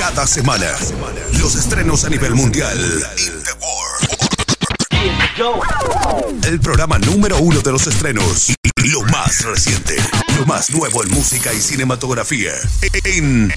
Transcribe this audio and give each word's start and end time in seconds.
Cada 0.00 0.26
semana, 0.26 0.66
los 1.38 1.56
estrenos 1.56 2.06
a 2.06 2.08
nivel 2.08 2.34
mundial. 2.34 2.78
El 6.42 6.58
programa 6.58 6.98
número 6.98 7.36
uno 7.36 7.60
de 7.60 7.70
los 7.70 7.86
estrenos. 7.86 8.54
Lo 8.76 9.02
más 9.02 9.44
reciente. 9.44 9.96
Lo 10.38 10.46
más 10.46 10.70
nuevo 10.70 11.02
en 11.02 11.10
música 11.10 11.52
y 11.52 11.60
cinematografía. 11.60 12.52
En, 13.04 13.52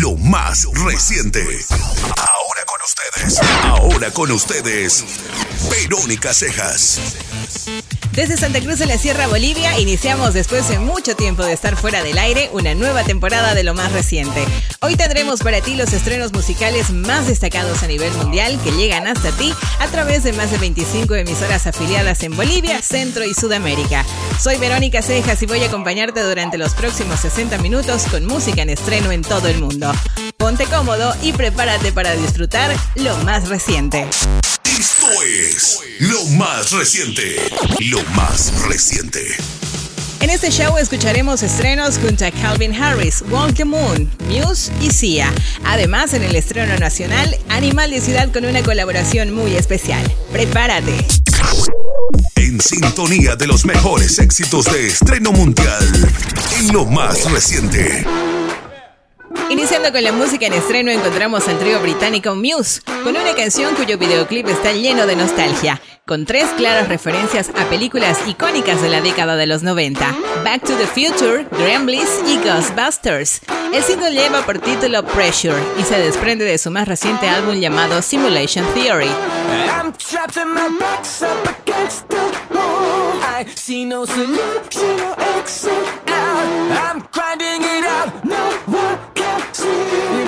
Lo 0.00 0.16
más 0.16 0.64
reciente. 0.86 1.44
Ustedes. 2.84 3.40
Ahora 3.64 4.10
con 4.10 4.30
ustedes. 4.30 5.04
Verónica 5.70 6.34
Cejas. 6.34 6.98
Desde 8.12 8.36
Santa 8.36 8.60
Cruz 8.60 8.78
de 8.78 8.84
la 8.84 8.98
Sierra, 8.98 9.26
Bolivia, 9.26 9.78
iniciamos 9.78 10.34
después 10.34 10.68
de 10.68 10.78
mucho 10.78 11.16
tiempo 11.16 11.44
de 11.44 11.54
estar 11.54 11.76
fuera 11.76 12.02
del 12.02 12.18
aire 12.18 12.50
una 12.52 12.74
nueva 12.74 13.04
temporada 13.04 13.54
de 13.54 13.64
lo 13.64 13.72
más 13.72 13.90
reciente. 13.92 14.44
Hoy 14.82 14.96
tendremos 14.96 15.40
para 15.40 15.62
ti 15.62 15.76
los 15.76 15.94
estrenos 15.94 16.30
musicales 16.32 16.90
más 16.90 17.26
destacados 17.26 17.82
a 17.82 17.86
nivel 17.86 18.12
mundial 18.12 18.60
que 18.62 18.72
llegan 18.72 19.06
hasta 19.06 19.30
ti 19.32 19.54
a 19.78 19.86
través 19.88 20.24
de 20.24 20.34
más 20.34 20.50
de 20.50 20.58
25 20.58 21.14
emisoras 21.14 21.66
afiliadas 21.66 22.22
en 22.22 22.36
Bolivia, 22.36 22.82
Centro 22.82 23.24
y 23.24 23.32
Sudamérica. 23.32 24.04
Soy 24.38 24.58
Verónica 24.58 25.00
Cejas 25.00 25.42
y 25.42 25.46
voy 25.46 25.62
a 25.62 25.68
acompañarte 25.68 26.20
durante 26.20 26.58
los 26.58 26.74
próximos 26.74 27.20
60 27.20 27.56
minutos 27.58 28.04
con 28.10 28.26
música 28.26 28.60
en 28.60 28.68
estreno 28.68 29.10
en 29.10 29.22
todo 29.22 29.48
el 29.48 29.58
mundo. 29.58 29.90
Ponte 30.36 30.66
cómodo 30.66 31.14
y 31.22 31.32
prepárate 31.32 31.92
para 31.92 32.14
disfrutar 32.16 32.71
lo 32.96 33.16
más 33.18 33.48
reciente. 33.48 34.06
Esto 34.64 35.06
es 35.22 35.80
lo 36.00 36.24
más 36.36 36.72
reciente. 36.72 37.36
Lo 37.80 38.02
más 38.14 38.52
reciente. 38.68 39.20
En 40.20 40.30
este 40.30 40.50
show 40.50 40.78
escucharemos 40.78 41.42
estrenos 41.42 41.98
junto 41.98 42.24
a 42.24 42.30
Calvin 42.30 42.74
Harris, 42.74 43.24
Walk 43.28 43.54
the 43.54 43.64
Moon, 43.64 44.08
Muse 44.28 44.70
y 44.80 44.90
Sia. 44.90 45.32
Además, 45.64 46.14
en 46.14 46.22
el 46.22 46.36
estreno 46.36 46.78
nacional, 46.78 47.36
Animal 47.48 47.90
de 47.90 48.00
Ciudad 48.00 48.30
con 48.32 48.44
una 48.44 48.62
colaboración 48.62 49.32
muy 49.32 49.56
especial. 49.56 50.02
Prepárate. 50.30 51.04
En 52.36 52.60
sintonía 52.60 53.34
de 53.34 53.46
los 53.46 53.64
mejores 53.64 54.18
éxitos 54.18 54.66
de 54.66 54.86
estreno 54.86 55.32
mundial. 55.32 55.84
En 56.58 56.72
lo 56.72 56.84
más 56.86 57.30
reciente. 57.30 58.04
Iniciando 59.50 59.92
con 59.92 60.02
la 60.02 60.12
música 60.12 60.46
en 60.46 60.54
estreno 60.54 60.90
encontramos 60.90 61.46
al 61.48 61.58
trío 61.58 61.80
británico 61.80 62.34
Muse, 62.34 62.80
con 63.04 63.16
una 63.16 63.34
canción 63.34 63.74
cuyo 63.74 63.98
videoclip 63.98 64.48
está 64.48 64.72
lleno 64.72 65.06
de 65.06 65.16
nostalgia, 65.16 65.80
con 66.06 66.24
tres 66.24 66.46
claras 66.56 66.88
referencias 66.88 67.50
a 67.50 67.64
películas 67.66 68.18
icónicas 68.26 68.80
de 68.80 68.88
la 68.88 69.00
década 69.00 69.36
de 69.36 69.46
los 69.46 69.62
90, 69.62 70.16
Back 70.44 70.64
to 70.64 70.74
the 70.76 70.86
Future, 70.86 71.46
Gremlins 71.58 72.20
y 72.26 72.38
Ghostbusters. 72.38 73.40
El 73.72 73.82
single 73.82 74.12
lleva 74.12 74.42
por 74.42 74.58
título 74.58 75.04
Pressure 75.04 75.62
y 75.78 75.82
se 75.82 75.98
desprende 75.98 76.44
de 76.44 76.58
su 76.58 76.70
más 76.70 76.88
reciente 76.88 77.28
álbum 77.28 77.54
llamado 77.56 78.00
Simulation 78.02 78.64
Theory. 78.74 79.10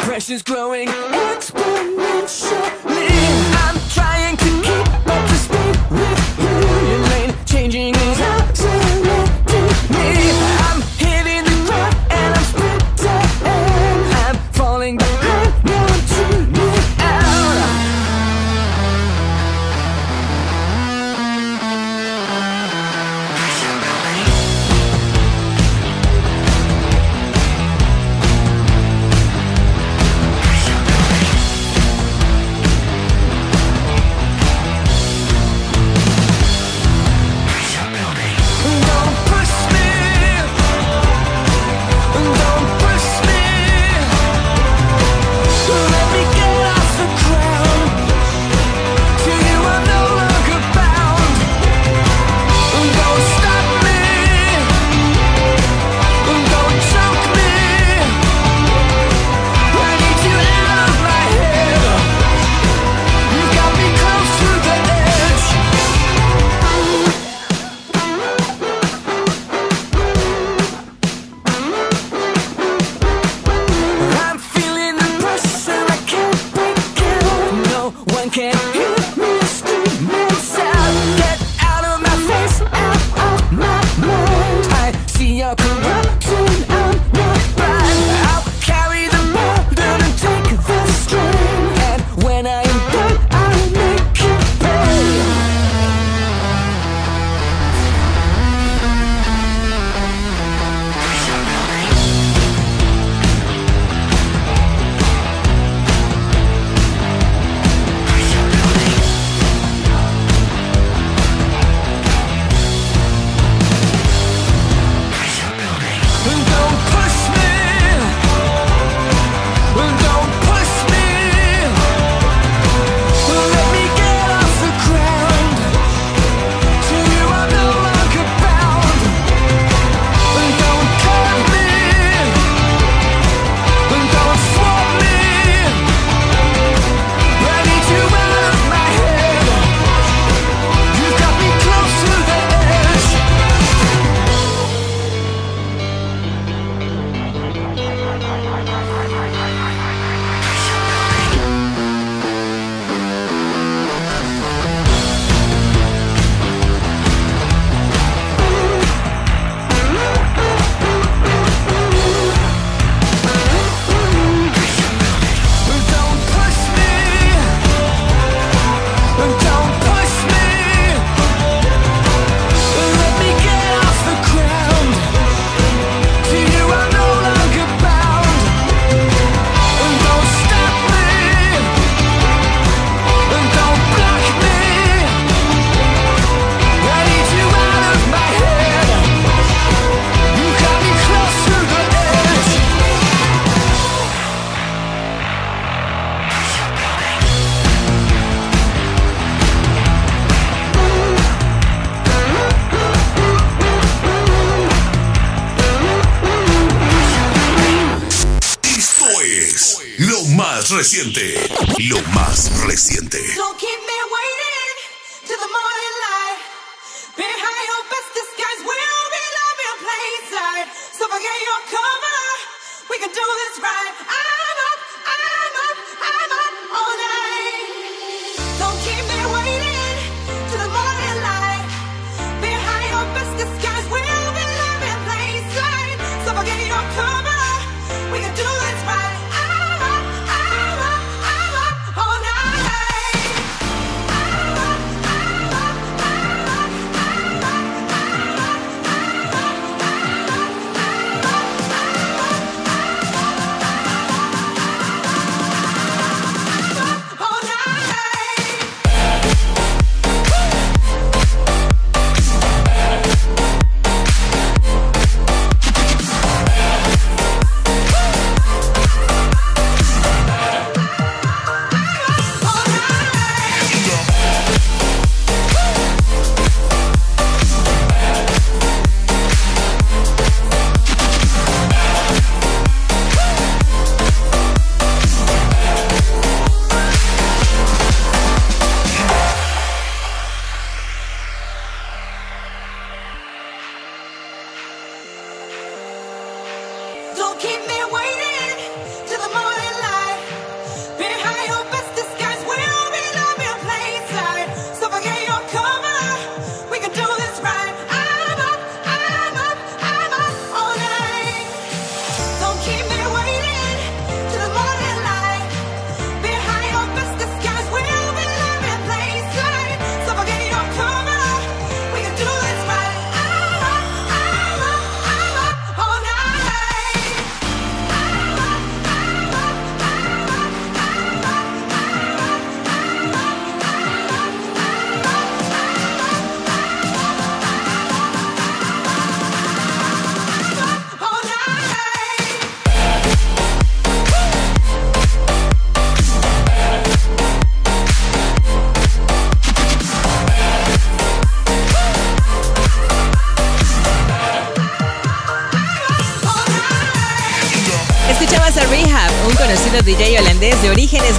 Pressure's 0.01 0.43
growing 0.43 0.89
exponentially. 0.89 3.11
I'm 3.65 3.79
trying 3.91 4.37
to 4.37 4.63
keep 4.63 4.89
up 5.09 5.29
to 5.29 5.35
speed 5.35 5.77
with 5.91 6.39
you. 6.39 6.49
Your 6.89 7.01
lane 7.11 7.35
changing 7.45 7.95
is 7.95 8.21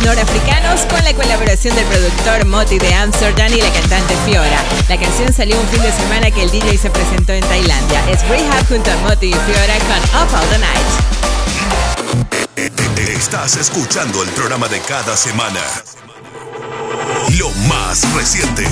norafricanos 0.03 0.81
con 0.87 1.03
la 1.03 1.13
colaboración 1.13 1.75
del 1.75 1.85
productor 1.85 2.45
Moti 2.45 2.79
de 2.79 2.91
Amsterdam 2.93 3.53
y 3.53 3.61
la 3.61 3.71
cantante 3.71 4.15
Fiora. 4.25 4.63
La 4.89 4.99
canción 4.99 5.31
salió 5.31 5.59
un 5.59 5.67
fin 5.67 5.81
de 5.81 5.91
semana 5.91 6.31
que 6.31 6.41
el 6.41 6.49
DJ 6.49 6.77
se 6.77 6.89
presentó 6.89 7.33
en 7.33 7.41
Tailandia. 7.41 8.09
Es 8.09 8.27
Rehab 8.27 8.67
junto 8.67 8.89
a 8.91 8.95
Moti 9.07 9.27
y 9.27 9.33
Fiora 9.33 9.77
con 9.79 9.97
Up 10.21 10.33
All 10.33 10.49
the 10.49 10.57
Night. 10.57 10.87
Estás 12.97 13.57
escuchando 13.57 14.23
el 14.23 14.29
programa 14.29 14.67
de 14.67 14.79
cada 14.81 15.15
semana. 15.15 15.61
Lo 17.37 17.51
más 17.67 18.11
reciente. 18.15 18.65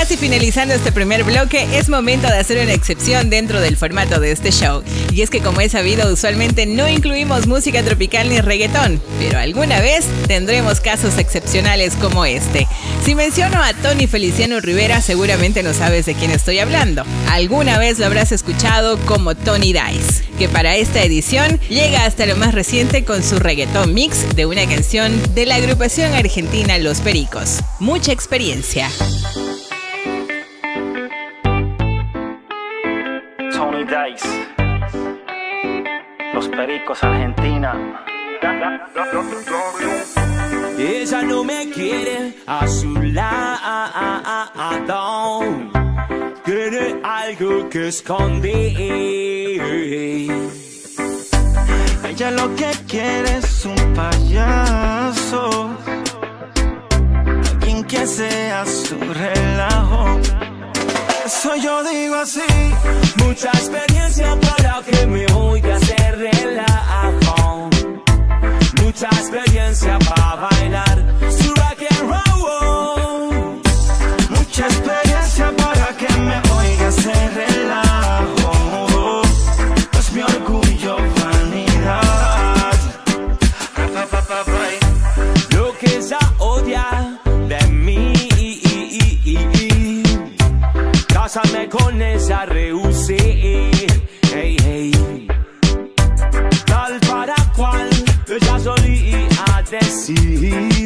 Casi 0.00 0.16
finalizando 0.16 0.72
este 0.72 0.92
primer 0.92 1.24
bloque, 1.24 1.68
es 1.78 1.90
momento 1.90 2.26
de 2.26 2.38
hacer 2.38 2.56
una 2.62 2.72
excepción 2.72 3.28
dentro 3.28 3.60
del 3.60 3.76
formato 3.76 4.18
de 4.18 4.32
este 4.32 4.50
show. 4.50 4.82
Y 5.12 5.20
es 5.20 5.28
que 5.28 5.42
como 5.42 5.60
es 5.60 5.72
sabido, 5.72 6.10
usualmente 6.10 6.64
no 6.64 6.88
incluimos 6.88 7.46
música 7.46 7.82
tropical 7.82 8.30
ni 8.30 8.40
reggaetón, 8.40 8.98
pero 9.18 9.38
alguna 9.38 9.78
vez 9.80 10.06
tendremos 10.26 10.80
casos 10.80 11.18
excepcionales 11.18 11.96
como 11.96 12.24
este. 12.24 12.66
Si 13.04 13.14
menciono 13.14 13.62
a 13.62 13.74
Tony 13.74 14.06
Feliciano 14.06 14.58
Rivera, 14.60 15.02
seguramente 15.02 15.62
no 15.62 15.74
sabes 15.74 16.06
de 16.06 16.14
quién 16.14 16.30
estoy 16.30 16.60
hablando. 16.60 17.04
Alguna 17.28 17.76
vez 17.76 17.98
lo 17.98 18.06
habrás 18.06 18.32
escuchado 18.32 18.96
como 19.00 19.34
Tony 19.34 19.74
Dice, 19.74 20.24
que 20.38 20.48
para 20.48 20.76
esta 20.76 21.02
edición 21.02 21.60
llega 21.68 22.06
hasta 22.06 22.24
lo 22.24 22.36
más 22.36 22.54
reciente 22.54 23.04
con 23.04 23.22
su 23.22 23.38
reggaetón 23.38 23.92
mix 23.92 24.34
de 24.34 24.46
una 24.46 24.66
canción 24.66 25.20
de 25.34 25.44
la 25.44 25.56
agrupación 25.56 26.14
argentina 26.14 26.78
Los 26.78 27.00
Pericos. 27.02 27.58
Mucha 27.80 28.12
experiencia. 28.12 28.88
Los 36.80 36.98
Pericos 36.98 37.02
Argentina. 37.04 37.74
Ella 40.78 41.22
no 41.22 41.44
me 41.44 41.70
quiere 41.70 42.34
a 42.46 42.66
su 42.66 42.94
lado. 42.94 44.20
Tiene 46.44 47.00
algo 47.02 47.68
que 47.68 47.88
esconder. 47.88 48.50
Ella 52.08 52.30
lo 52.30 52.54
que 52.56 52.70
quiere 52.88 53.38
es 53.38 53.64
un 53.66 53.94
payaso. 53.94 55.70
Alguien 57.50 57.84
que 57.84 58.06
sea 58.06 58.64
su 58.64 58.98
relajo. 58.98 60.20
Eso 61.32 61.54
yo 61.54 61.84
digo 61.84 62.16
así. 62.16 62.40
Mucha 63.24 63.50
experiencia 63.50 64.36
para 64.40 64.82
que 64.82 65.06
me 65.06 65.26
oiga 65.32 65.76
hacer 65.76 66.18
relajo. 66.18 67.70
Mucha 68.82 69.06
experiencia 69.06 69.96
para 70.00 70.48
bailar 70.48 70.98
su 71.38 71.54
rock 71.54 71.82
and 71.88 72.10
roll. 72.10 73.62
Mucha 74.30 74.66
experiencia 74.66 75.09
Esa 92.02 92.46
rehusé. 92.46 93.16
Hey, 94.32 94.56
hey. 94.64 95.26
Tal 96.66 96.98
para 97.00 97.34
cual 97.54 97.88
ella 98.26 98.58
solía 98.58 99.28
decir. 99.70 100.84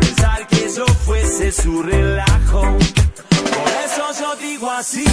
Pensar 0.00 0.46
que 0.48 0.64
eso 0.64 0.86
fuese 0.86 1.52
su 1.52 1.82
relajo. 1.82 2.62
Por 2.62 3.72
eso 3.84 4.04
yo 4.18 4.34
digo 4.40 4.70
así. 4.70 5.04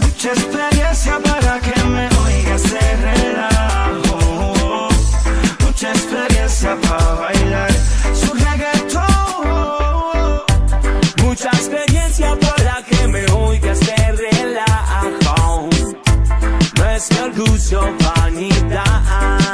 Mucha 0.00 0.30
experiencia 0.32 1.18
para 1.20 1.60
que 1.60 1.84
me 1.84 2.08
oiga 2.26 2.54
hacer 2.56 3.00
relajo. 3.00 4.88
Mucha 5.64 5.90
experiencia 5.90 6.76
para 6.80 7.14
bailar 7.14 7.70
su 8.14 8.34
reggaetón. 8.34 9.04
Mucha 11.22 11.50
experiencia 11.50 12.36
para 12.40 12.82
que 12.82 13.08
me 13.08 13.24
oiga 13.32 13.67
Orgullo, 17.22 17.80
vanidad. 18.00 19.48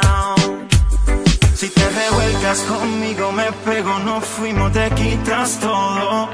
estás 2.45 2.59
conmigo 2.61 3.31
me 3.31 3.51
pego, 3.65 3.97
no 3.99 4.21
fuimos, 4.21 4.71
te 4.71 4.89
quitas 4.91 5.59
todo. 5.59 6.29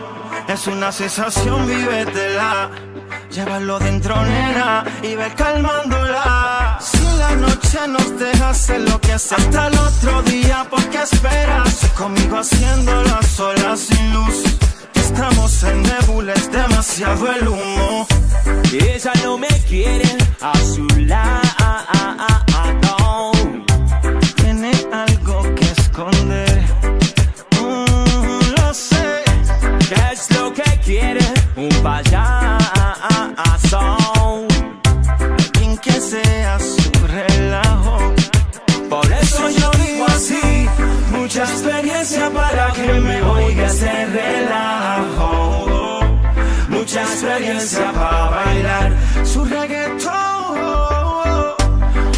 Es 0.47 0.67
una 0.67 0.91
sensación, 0.91 1.65
vívetela. 1.67 2.69
Llévalo 3.29 3.79
dentro, 3.79 4.15
nena, 4.23 4.83
y 5.01 5.15
ve 5.15 5.31
calmándola. 5.35 6.77
Si 6.81 7.03
la 7.17 7.35
noche 7.35 7.79
nos 7.87 8.19
deja 8.19 8.49
hacer 8.49 8.81
lo 8.81 8.99
que 8.99 9.13
hace 9.13 9.35
hasta 9.35 9.67
el 9.67 9.77
otro 9.77 10.21
día, 10.23 10.65
¿por 10.69 10.83
qué 10.89 11.01
esperas? 11.01 11.89
Conmigo 11.97 12.37
haciéndolo 12.37 13.23
sola 13.23 13.77
sin 13.77 14.13
luz. 14.13 14.43
Estamos 15.13 15.63
en 15.63 15.83
nebula, 15.83 16.33
es 16.33 16.49
demasiado 16.49 17.31
el 17.33 17.45
humo. 17.45 18.07
Ella 18.71 19.11
no 19.23 19.37
me 19.37 19.49
quiere 19.67 20.09
a 20.39 20.53
su 20.57 20.87
lado. 21.01 21.41
Tiene 24.37 24.71
algo 24.93 25.43
que 25.55 25.65
esconder. 25.65 26.63
Mm, 27.59 28.55
lo 28.57 28.73
sé. 28.73 29.23
¿Qué 29.89 30.01
es 30.13 30.31
lo 30.31 30.53
que 30.53 30.79
quiere? 30.85 31.25
Un 31.57 31.69
payaso. 31.83 33.79
Alguien 35.19 35.77
que 35.79 35.91
sea 35.91 36.57
su 36.57 36.89
relajo. 37.07 37.97
Por 38.89 39.11
eso 39.11 39.49
yo 39.49 39.71
digo 39.71 40.05
así. 40.07 40.69
Mucha 41.11 41.45
experiencia 42.11 42.29
para 42.29 42.73
que 42.73 42.93
me 42.99 43.21
oiga 43.21 43.67
ese 43.67 44.05
relajo. 44.05 46.01
Mucha 46.67 47.03
experiencia 47.03 47.91
para 47.93 48.29
bailar 48.29 48.91
su 49.23 49.45
reggaetón. 49.45 50.11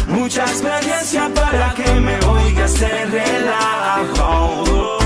Mucha 0.08 0.42
experiencia 0.42 1.30
para 1.34 1.74
que 1.74 1.92
me 2.00 2.18
oiga 2.26 2.64
ese 2.64 3.04
relajo. 3.06 4.98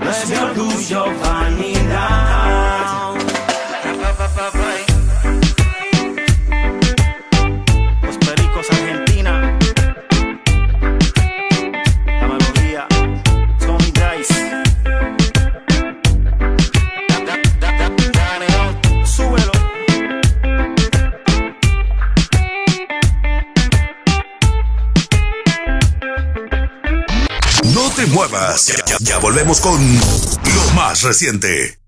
No 0.00 0.10
es 0.10 0.28
mi 0.28 0.36
orgullo, 0.36 1.04
vanidad. 1.22 1.73
Ya, 29.04 29.18
volvemos 29.18 29.60
con 29.60 29.78
lo 29.78 30.74
más 30.74 31.02
reciente. 31.02 31.78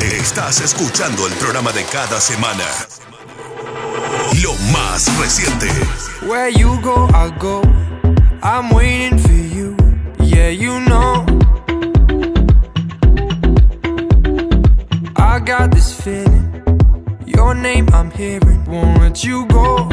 Estás 0.00 0.60
escuchando 0.60 1.26
el 1.26 1.32
programa 1.32 1.72
de 1.72 1.82
cada 1.86 2.20
semana. 2.20 2.64
Lo 4.40 4.54
más 4.72 5.08
reciente. 5.18 5.66
Where 6.28 6.52
you 6.52 6.80
go, 6.80 7.08
I 7.08 7.32
go. 7.40 7.60
I'm 8.40 8.72
waiting 8.72 9.18
for 9.18 9.32
you. 9.32 9.76
Yeah, 10.20 10.50
you 10.50 10.78
know. 10.78 11.26
I 15.16 15.40
got 15.40 15.72
this 15.72 15.92
feeling. 15.92 16.62
Your 17.26 17.52
name 17.56 17.88
I'm 17.92 18.12
hearing. 18.12 18.64
Won't 18.66 19.00
let 19.00 19.24
you 19.24 19.44
go. 19.46 19.88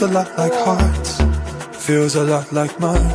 Love's 0.00 0.12
a 0.12 0.18
lot 0.18 0.38
like 0.38 0.54
hearts. 0.64 1.20
Feels 1.84 2.14
a 2.14 2.24
lot 2.24 2.50
like 2.52 2.80
mine. 2.80 3.10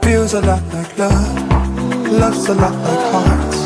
Feels 0.00 0.32
a 0.32 0.40
lot 0.40 0.62
like 0.72 0.96
love. 0.96 2.10
Love's 2.10 2.48
a 2.48 2.54
lot 2.54 2.72
like 2.72 3.12
hearts. 3.12 3.64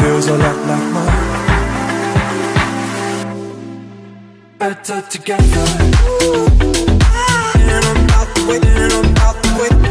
Feels 0.00 0.28
a 0.28 0.38
lot 0.38 0.56
like 0.70 0.92
mine. 0.94 1.26
Better 4.58 5.02
together. 5.10 5.66
And 7.66 7.84
I'm 7.84 8.06
and 8.50 8.92
I'm. 8.92 9.89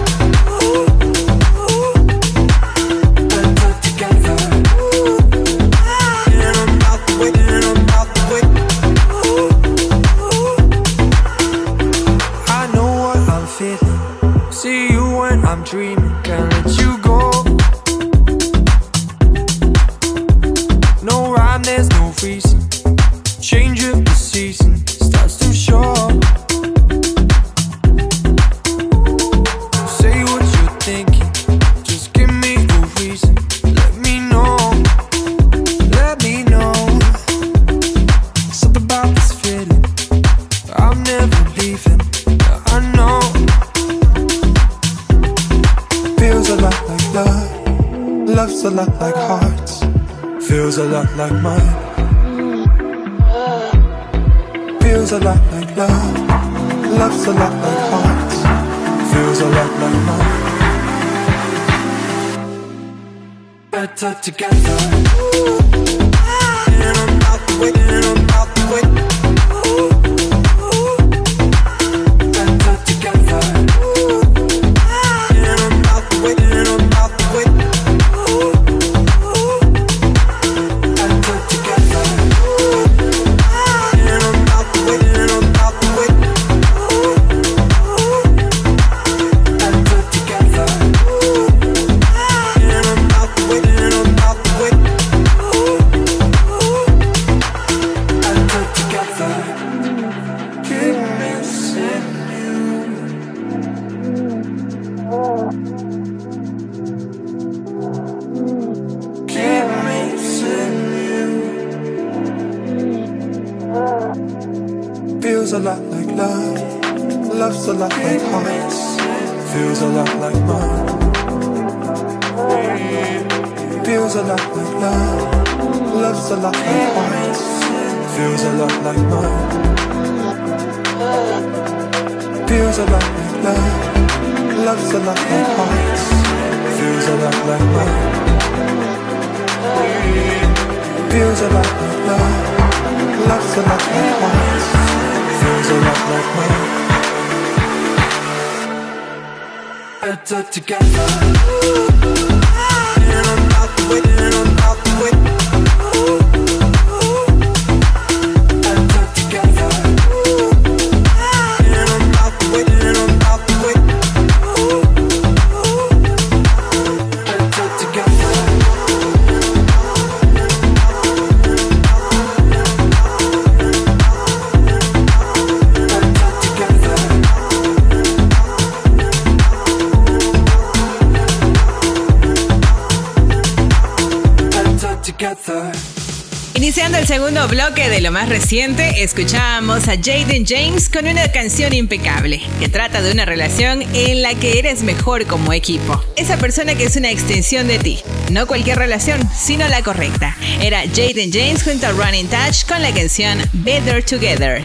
Bloque 187.50 187.89
de 187.89 188.00
lo 188.00 188.12
más 188.12 188.29
reciente, 188.29 189.03
escuchábamos 189.03 189.88
a 189.88 189.98
Jaden 189.98 190.46
James 190.46 190.88
con 190.88 191.08
una 191.08 191.32
canción 191.32 191.74
impecable, 191.74 192.41
que 192.60 192.70
trata 192.70 193.01
de 193.01 193.12
una 193.12 193.25
relación 193.25 193.82
en 193.94 194.22
la 194.22 194.36
que 194.36 194.60
eres 194.60 194.84
mejor 194.84 195.25
como 195.25 195.51
equipo. 195.51 196.00
Esa 196.15 196.38
persona 196.38 196.75
que 196.75 196.86
es 196.86 196.96
una 196.96 197.10
extensión 197.10 197.68
de 197.68 197.79
ti. 197.79 198.00
No 198.32 198.46
cualquier 198.46 198.77
relación, 198.77 199.27
sino 199.36 199.68
la 199.68 199.82
correcta. 199.82 200.38
Era 200.62 200.84
Jaden 200.84 201.32
James 201.34 201.63
junto 201.63 201.88
a 201.88 201.91
Running 201.91 202.27
Touch 202.27 202.65
con 202.68 202.82
la 202.84 202.94
canción 202.94 203.39
Better 203.53 204.03
Together. 204.06 204.62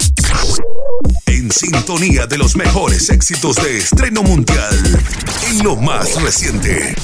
En 1.26 1.50
sintonía 1.50 2.26
de 2.26 2.36
los 2.36 2.54
mejores 2.54 3.08
éxitos 3.08 3.56
de 3.56 3.78
estreno 3.78 4.22
mundial. 4.22 5.00
En 5.48 5.64
lo 5.64 5.76
más 5.76 6.20
reciente. 6.20 6.94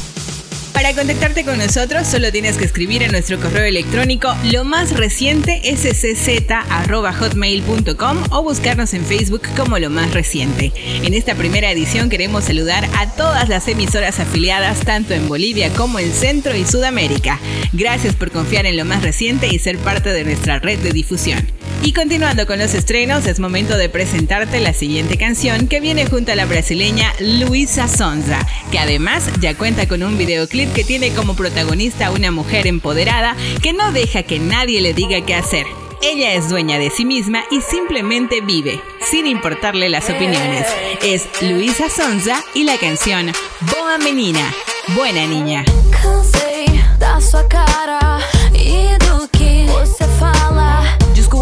Para 0.80 0.94
contactarte 0.94 1.44
con 1.44 1.58
nosotros 1.58 2.06
solo 2.06 2.32
tienes 2.32 2.56
que 2.56 2.64
escribir 2.64 3.02
en 3.02 3.12
nuestro 3.12 3.38
correo 3.38 3.64
electrónico 3.64 4.34
lo 4.50 4.64
más 4.64 4.96
reciente 4.96 5.60
scz@hotmail.com 5.62 8.24
o 8.30 8.42
buscarnos 8.42 8.94
en 8.94 9.04
Facebook 9.04 9.42
como 9.58 9.78
lo 9.78 9.90
más 9.90 10.14
reciente. 10.14 10.72
En 11.02 11.12
esta 11.12 11.34
primera 11.34 11.70
edición 11.70 12.08
queremos 12.08 12.44
saludar 12.44 12.88
a 12.96 13.14
todas 13.14 13.50
las 13.50 13.68
emisoras 13.68 14.20
afiliadas 14.20 14.80
tanto 14.80 15.12
en 15.12 15.28
Bolivia 15.28 15.68
como 15.74 15.98
en 15.98 16.10
Centro 16.10 16.56
y 16.56 16.64
Sudamérica. 16.64 17.38
Gracias 17.74 18.16
por 18.16 18.30
confiar 18.30 18.64
en 18.64 18.78
lo 18.78 18.86
más 18.86 19.02
reciente 19.02 19.48
y 19.48 19.58
ser 19.58 19.76
parte 19.76 20.14
de 20.14 20.24
nuestra 20.24 20.60
red 20.60 20.78
de 20.78 20.92
difusión. 20.92 21.46
Y 21.82 21.92
continuando 21.94 22.46
con 22.46 22.58
los 22.58 22.74
estrenos, 22.74 23.26
es 23.26 23.40
momento 23.40 23.76
de 23.76 23.88
presentarte 23.88 24.60
la 24.60 24.74
siguiente 24.74 25.16
canción 25.16 25.66
que 25.66 25.80
viene 25.80 26.06
junto 26.06 26.30
a 26.30 26.34
la 26.34 26.44
brasileña 26.44 27.12
Luisa 27.18 27.88
Sonza, 27.88 28.46
que 28.70 28.78
además 28.78 29.24
ya 29.40 29.56
cuenta 29.56 29.88
con 29.88 30.02
un 30.02 30.18
videoclip 30.18 30.72
que 30.74 30.84
tiene 30.84 31.10
como 31.14 31.34
protagonista 31.34 32.06
a 32.06 32.10
una 32.10 32.30
mujer 32.30 32.66
empoderada 32.66 33.34
que 33.62 33.72
no 33.72 33.92
deja 33.92 34.22
que 34.22 34.38
nadie 34.38 34.82
le 34.82 34.92
diga 34.92 35.24
qué 35.24 35.34
hacer. 35.34 35.66
Ella 36.02 36.34
es 36.34 36.50
dueña 36.50 36.78
de 36.78 36.90
sí 36.90 37.04
misma 37.04 37.44
y 37.50 37.62
simplemente 37.62 38.40
vive, 38.42 38.80
sin 39.10 39.26
importarle 39.26 39.88
las 39.88 40.08
opiniones. 40.10 40.66
Es 41.02 41.28
Luisa 41.42 41.88
Sonza 41.88 42.42
y 42.54 42.64
la 42.64 42.76
canción 42.76 43.32
Boa 43.74 43.98
Menina, 43.98 44.52
Buena 44.94 45.26
Niña. 45.26 45.64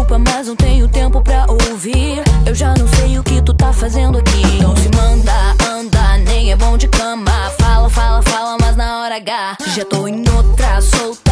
Desculpa, 0.09 0.31
mas 0.31 0.47
não 0.47 0.55
tenho 0.55 0.87
tempo 0.87 1.21
pra 1.21 1.45
ouvir. 1.47 2.23
Eu 2.43 2.55
já 2.55 2.73
não 2.73 2.87
sei 2.87 3.19
o 3.19 3.23
que 3.23 3.39
tu 3.43 3.53
tá 3.53 3.71
fazendo 3.71 4.17
aqui. 4.17 4.59
Não 4.59 4.75
se 4.75 4.89
manda, 4.95 5.31
anda, 5.69 6.17
nem 6.25 6.51
é 6.51 6.55
bom 6.55 6.75
de 6.77 6.87
cama. 6.87 7.31
Fala, 7.59 7.87
fala, 7.91 8.21
fala, 8.23 8.57
mas 8.59 8.75
na 8.75 9.01
hora 9.01 9.17
H 9.17 9.57
já 9.75 9.85
tô 9.85 10.07
em 10.07 10.23
outra 10.35 10.81
solta 10.81 11.28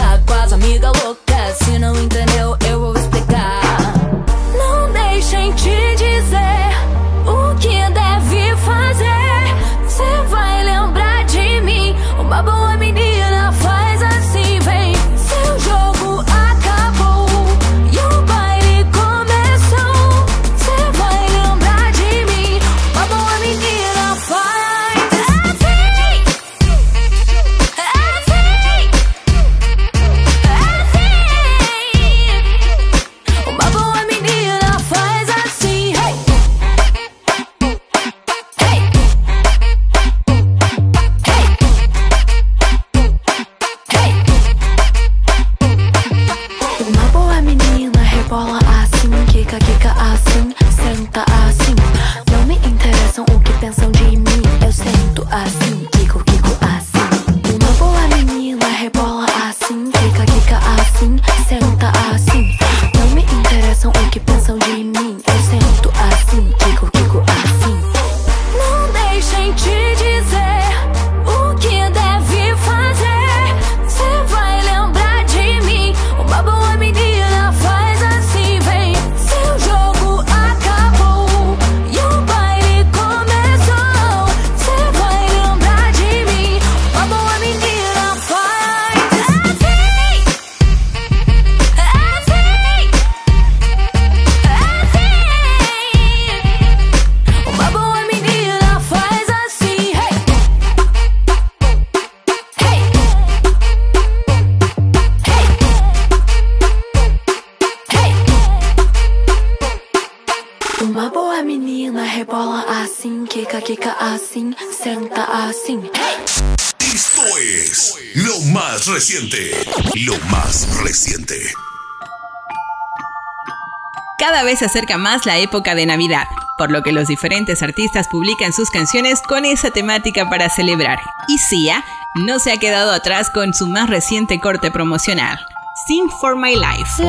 Cada 124.19 124.41
vez 124.41 124.58
se 124.60 124.65
acerca 124.65 124.97
más 124.97 125.27
la 125.27 125.38
época 125.38 125.75
de 125.75 125.86
Navidad, 125.86 126.23
por 126.58 126.71
lo 126.71 126.82
que 126.82 126.91
los 126.91 127.08
diferentes 127.08 127.62
artistas 127.62 128.08
publican 128.08 128.51
sus 128.51 128.71
canciones 128.71 129.21
con 129.21 129.45
esa 129.45 129.69
temática 129.69 130.27
para 130.27 130.49
celebrar. 130.49 130.97
Y 131.27 131.38
Sia 131.38 131.86
no 132.15 132.39
se 132.39 132.51
ha 132.51 132.58
quedado 132.58 132.91
atrás 132.91 133.30
con 133.30 133.53
su 133.53 133.67
más 133.67 133.91
reciente 133.91 134.39
corte 134.39 134.71
promocional, 134.71 135.38
Sing 135.86 136.10
for 136.19 136.36
My 136.36 136.56
Life. 136.56 137.03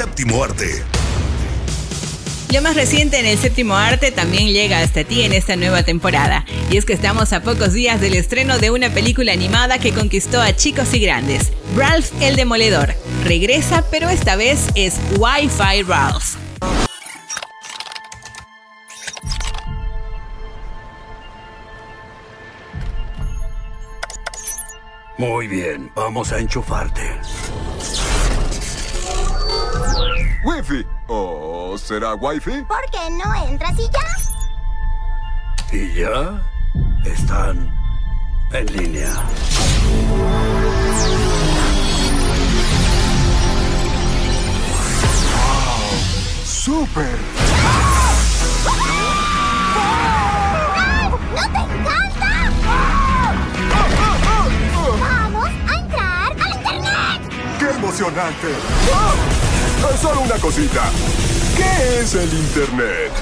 Séptimo 0.00 0.42
arte. 0.42 0.82
Lo 2.54 2.62
más 2.62 2.74
reciente 2.74 3.18
en 3.18 3.26
el 3.26 3.36
séptimo 3.36 3.76
arte 3.76 4.10
también 4.10 4.46
llega 4.48 4.80
hasta 4.80 5.04
ti 5.04 5.20
en 5.24 5.34
esta 5.34 5.56
nueva 5.56 5.82
temporada. 5.82 6.46
Y 6.70 6.78
es 6.78 6.86
que 6.86 6.94
estamos 6.94 7.34
a 7.34 7.42
pocos 7.42 7.74
días 7.74 8.00
del 8.00 8.14
estreno 8.14 8.58
de 8.58 8.70
una 8.70 8.88
película 8.88 9.34
animada 9.34 9.78
que 9.78 9.92
conquistó 9.92 10.40
a 10.40 10.56
chicos 10.56 10.94
y 10.94 11.00
grandes. 11.00 11.52
Ralph 11.76 12.12
el 12.22 12.36
Demoledor. 12.36 12.94
Regresa, 13.24 13.84
pero 13.90 14.08
esta 14.08 14.36
vez 14.36 14.68
es 14.74 14.98
Wi-Fi 15.18 15.82
Ralph. 15.82 16.36
Muy 25.18 25.46
bien, 25.46 25.92
vamos 25.94 26.32
a 26.32 26.38
enchufarte. 26.38 27.19
Wi-Fi. 30.44 30.86
¿O 31.08 31.76
será 31.76 32.14
Wi-Fi? 32.14 32.62
¿Por 32.64 32.90
qué 32.90 33.10
no 33.10 33.34
entras 33.46 33.78
y 33.78 33.88
ya? 33.90 34.06
Y 35.72 35.94
ya 35.94 36.40
están 37.04 37.72
en 38.52 38.66
línea. 38.76 39.12
¡Súper! 46.44 47.18
¡No 51.34 51.42
te 51.42 51.58
encanta! 51.58 52.30
Vamos 55.00 55.50
a 55.68 55.78
entrar 55.78 56.32
al 56.40 56.50
internet. 56.56 57.20
¡Qué 57.58 57.66
emocionante! 57.70 58.50
Solo 60.00 60.20
una 60.22 60.36
cosita. 60.36 60.82
¿Qué 61.56 62.00
es 62.00 62.14
el 62.14 62.32
Internet? 62.32 63.12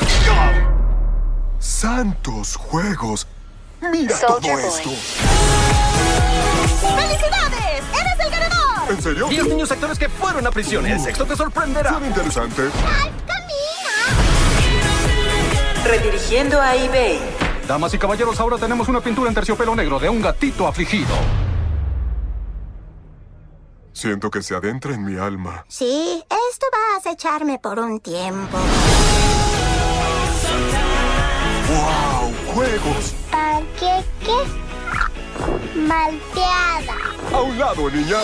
¡Santos 1.59 2.55
juegos! 2.55 3.27
¡Mira 3.81 4.17
todo 4.21 4.39
esto! 4.39 4.91
¡Felicidades! 6.81 7.83
¡Eres 8.01 8.21
el 8.21 8.31
ganador! 8.31 8.91
¿En 8.91 9.03
serio? 9.03 9.27
10 9.27 9.49
niños 9.49 9.73
actores 9.73 9.99
que 9.99 10.09
fueron 10.09 10.47
a 10.47 10.53
prisión. 10.53 10.87
El 10.87 11.01
sexto 11.01 11.25
te 11.25 11.35
sorprenderá. 11.35 11.91
Suena 11.91 12.07
interesante. 12.07 12.63
Redirigiendo 15.85 16.61
a 16.61 16.77
eBay. 16.77 17.19
Damas 17.67 17.93
y 17.95 17.99
caballeros, 17.99 18.39
ahora 18.39 18.57
tenemos 18.57 18.87
una 18.87 19.01
pintura 19.01 19.29
en 19.29 19.35
terciopelo 19.35 19.75
negro 19.75 19.99
de 19.99 20.09
un 20.09 20.23
gatito 20.23 20.69
afligido. 20.69 21.09
Siento 23.99 24.31
que 24.31 24.45
se 24.45 24.55
adentra 24.55 24.95
en 24.95 25.05
mi 25.05 25.19
alma. 25.19 25.65
Sí, 25.67 26.23
esto 26.53 26.67
va 26.73 26.95
a 26.95 26.99
acecharme 26.99 27.59
por 27.59 27.81
un 27.81 27.99
tiempo. 27.99 28.57
¡Wow! 31.69 32.55
¡Juegos! 32.55 33.15
Panqueque 33.29 34.69
malteada. 35.75 36.95
A 37.33 37.41
un 37.41 37.59
lado, 37.59 37.91
niña. 37.91 38.19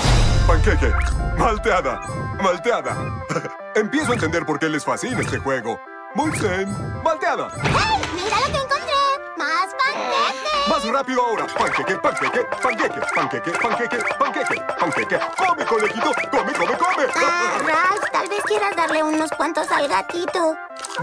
Panqueque. 0.47 0.93
Malteada. 1.37 2.01
Malteada. 2.41 3.25
Empiezo 3.75 4.13
a 4.13 4.15
entender 4.15 4.47
por 4.47 4.61
qué 4.61 4.69
les 4.69 4.85
fascina 4.85 5.23
este 5.23 5.39
juego. 5.39 5.81
Muy 6.15 6.31
zen. 6.39 6.69
Malteada. 7.03 7.49
¡Hey! 7.65 8.01
¡Mira 8.15 8.39
lo 8.39 8.47
que 8.47 8.63
encontré! 8.63 8.95
¡Más 9.37 9.75
panqueques! 9.75 10.44
Más 10.69 10.83
rápido 10.85 11.23
ahora. 11.23 11.47
Panqueque, 11.47 11.97
panqueque, 11.97 12.41
panqueque, 12.63 13.01
panqueque, 13.15 13.51
panqueque, 13.53 13.99
panqueque, 14.19 14.63
panqueque. 14.81 15.19
¡Come, 15.37 15.65
conejito! 15.67 16.13
¡Come, 16.31 16.53
come, 16.53 16.77
come! 16.77 17.07
Ah, 17.17 17.59
Ralph, 17.67 18.11
tal 18.11 18.29
vez 18.29 18.43
quieras 18.45 18.75
darle 18.75 19.03
unos 19.03 19.31
cuantos 19.33 19.71
al 19.71 19.89
gatito. 19.89 20.57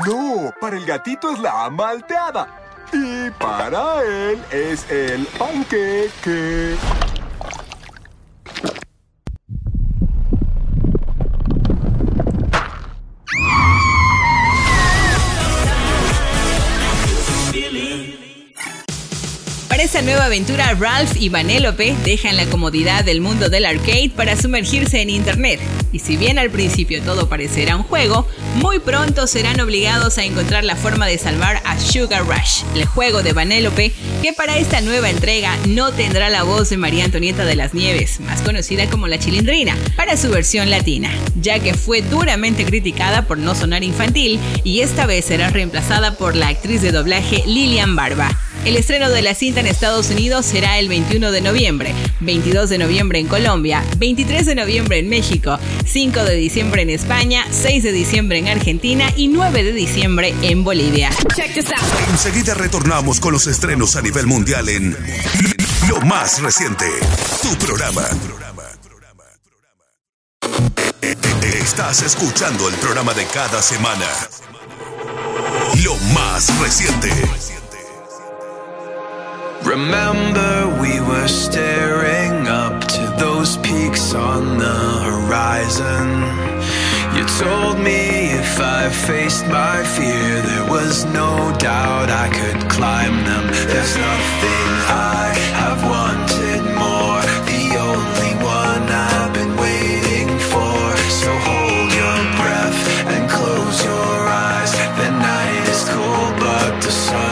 No, 0.06 0.52
para 0.60 0.78
el 0.78 0.86
gatito 0.86 1.32
es 1.32 1.39
la 1.39 1.69
malteada. 1.69 2.47
Y 2.91 3.30
para 3.32 4.04
él 4.04 4.43
es 4.52 4.89
el 4.89 5.26
panqueque. 5.38 6.76
Esta 20.02 20.14
nueva 20.14 20.26
aventura, 20.26 20.74
Ralph 20.80 21.16
y 21.16 21.30
Vanellope 21.30 21.96
dejan 22.04 22.36
la 22.36 22.48
comodidad 22.48 23.06
del 23.06 23.22
mundo 23.22 23.50
del 23.50 23.66
arcade 23.66 24.10
para 24.16 24.36
sumergirse 24.36 25.00
en 25.00 25.12
Internet. 25.12 25.60
Y 25.92 26.00
si 26.00 26.18
bien 26.18 26.40
al 26.40 26.50
principio 26.50 27.04
todo 27.04 27.30
parecerá 27.30 27.76
un 27.76 27.84
juego, 27.84 28.28
muy 28.56 28.80
pronto 28.80 29.28
serán 29.28 29.60
obligados 29.60 30.18
a 30.18 30.24
encontrar 30.24 30.64
la 30.64 30.76
forma 30.76 31.06
de 31.06 31.20
salvar 31.20 31.62
a 31.66 31.80
Sugar 31.80 32.26
Rush, 32.26 32.64
el 32.74 32.86
juego 32.86 33.22
de 33.22 33.34
Vanellope, 33.34 33.92
que 34.24 34.34
para 34.34 34.58
esta 34.58 34.82
nueva 34.82 35.12
entrega 35.12 35.56
no 35.68 35.92
tendrá 35.92 36.30
la 36.30 36.42
voz 36.42 36.72
de 36.72 36.78
María 36.78 37.06
Antonieta 37.06 37.46
de 37.46 37.56
las 37.56 37.76
Nieves, 37.76 38.22
más 38.22 38.42
conocida 38.42 38.90
como 38.90 39.08
la 39.08 39.20
Chilindrina, 39.20 39.78
para 39.98 40.18
su 40.18 40.32
versión 40.32 40.72
latina, 40.72 41.12
ya 41.40 41.60
que 41.60 41.76
fue 41.76 42.02
duramente 42.02 42.66
criticada 42.66 43.28
por 43.28 43.38
no 43.38 43.54
sonar 43.54 43.84
infantil 43.84 44.40
y 44.64 44.80
esta 44.80 45.06
vez 45.06 45.26
será 45.26 45.52
reemplazada 45.52 46.18
por 46.18 46.36
la 46.36 46.48
actriz 46.48 46.82
de 46.82 46.92
doblaje 46.92 47.44
Lilian 47.46 47.96
Barba. 47.96 48.36
El 48.63 48.76
estreno 48.76 49.10
de 49.10 49.24
la 49.24 49.34
cinta 49.34 49.60
en 49.60 49.65
Estados 49.65 50.12
Unidos 50.12 50.45
será 50.45 50.78
el 50.78 50.88
21 50.88 51.32
de 51.32 51.41
noviembre, 51.41 51.95
22 52.19 52.69
de 52.69 52.78
noviembre 52.78 53.17
en 53.17 53.28
Colombia, 53.28 53.84
23 53.97 54.45
de 54.45 54.54
noviembre 54.54 55.00
en 55.00 55.10
México, 55.10 55.58
5 55.84 56.24
de 56.24 56.36
diciembre 56.36 56.84
en 56.84 56.91
España, 56.91 57.43
6 57.50 57.84
de 57.84 57.91
diciembre 57.91 58.38
en 58.38 58.47
Argentina 58.47 59.12
y 59.15 59.30
9 59.30 59.63
de 59.63 59.74
diciembre 59.74 60.36
en 60.43 60.63
Bolivia. 60.63 61.10
Enseguida 62.12 62.54
retornamos 62.54 63.19
con 63.19 63.34
los 63.34 63.47
estrenos 63.47 63.95
a 63.95 64.04
nivel 64.04 64.28
mundial 64.28 64.69
en 64.69 64.95
Lo 65.89 66.00
más 66.02 66.39
reciente, 66.39 66.86
tu 67.41 67.56
programa. 67.58 68.04
Estás 71.41 72.04
escuchando 72.04 72.69
el 72.69 72.76
programa 72.76 73.15
de 73.15 73.26
cada 73.26 73.60
semana. 73.63 74.06
Lo 75.84 75.95
más 76.13 76.56
reciente. 76.60 77.10
Remember, 79.71 80.67
we 80.81 80.99
were 80.99 81.29
staring 81.29 82.45
up 82.45 82.84
to 82.89 83.03
those 83.17 83.55
peaks 83.60 84.13
on 84.13 84.57
the 84.57 84.79
horizon. 85.07 86.07
You 87.15 87.23
told 87.39 87.79
me 87.79 88.36
if 88.36 88.60
I 88.60 88.89
faced 88.89 89.47
my 89.47 89.81
fear, 89.95 90.41
there 90.41 90.69
was 90.69 91.05
no 91.05 91.55
doubt 91.57 92.10
I 92.10 92.27
could 92.38 92.69
climb 92.69 93.15
them. 93.23 93.47
There's 93.71 93.95
nothing 93.95 94.67
I 95.15 95.31
have 95.63 95.81
wanted 95.95 96.62
more, 96.75 97.23
the 97.47 97.65
only 97.79 98.34
one 98.43 98.84
I've 98.91 99.34
been 99.34 99.55
waiting 99.55 100.31
for. 100.51 100.81
So 101.21 101.31
hold 101.47 101.89
your 102.01 102.19
breath 102.39 102.81
and 103.07 103.23
close 103.31 103.77
your 103.86 104.19
eyes. 104.27 104.73
The 104.99 105.12
night 105.12 105.63
is 105.73 105.88
cold, 105.88 106.34
but 106.43 106.81
the 106.84 106.91
sun 106.91 107.31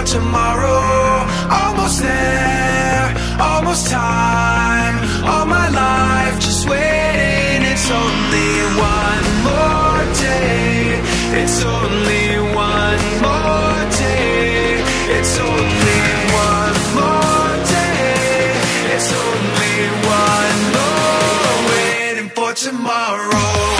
for 0.00 0.06
tomorrow. 0.06 1.26
Almost 1.50 2.02
there, 2.02 3.14
almost 3.40 3.90
time. 3.90 4.96
All 5.24 5.46
my 5.46 5.68
life, 5.68 6.40
just 6.40 6.68
waiting. 6.68 7.62
It's 7.72 7.90
only 7.90 8.52
one 8.94 9.26
more 9.48 10.02
day. 10.14 11.00
It's 11.42 11.62
only 11.64 12.26
one 12.54 13.02
more 13.26 13.80
day. 14.04 14.82
It's 15.16 15.38
only 15.38 16.00
one 16.48 16.78
more 16.98 17.52
day. 17.76 18.52
It's 18.94 19.10
only 19.26 19.76
one 20.22 20.60
more 20.76 21.54
waiting 21.70 22.28
for 22.30 22.52
tomorrow. 22.54 23.30
tomorrow. 23.30 23.79